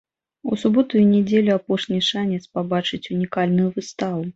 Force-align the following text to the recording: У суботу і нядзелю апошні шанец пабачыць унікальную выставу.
У 0.51 0.57
суботу 0.61 0.93
і 1.01 1.03
нядзелю 1.11 1.51
апошні 1.59 2.01
шанец 2.11 2.43
пабачыць 2.59 3.05
унікальную 3.17 3.75
выставу. 3.81 4.23